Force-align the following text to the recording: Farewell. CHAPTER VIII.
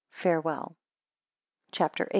Farewell. 0.13 0.75
CHAPTER 1.71 2.05
VIII. 2.05 2.09